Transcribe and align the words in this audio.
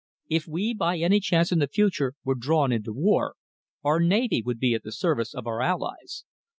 If 0.27 0.47
we, 0.47 0.73
by 0.73 0.97
any 0.97 1.19
chance 1.19 1.51
in 1.51 1.59
the 1.59 1.67
future, 1.67 2.15
were 2.23 2.33
drawn 2.33 2.71
into 2.71 2.91
war, 2.91 3.35
our 3.83 3.99
navy 3.99 4.41
would 4.43 4.57
be 4.57 4.73
at 4.73 4.81
the 4.81 4.91
service 4.91 5.35
of 5.35 5.45
our 5.45 5.61
allies. 5.61 6.23